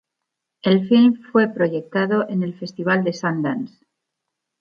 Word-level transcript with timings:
El 0.63 0.81
film 0.87 1.21
fue 1.31 1.47
proyectado 1.53 2.27
en 2.27 2.41
el 2.41 2.57
Festival 2.57 3.03
de 3.03 3.13
Sundance. 3.13 3.85